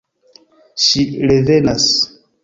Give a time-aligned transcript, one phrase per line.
[0.85, 1.85] Ŝi revenas.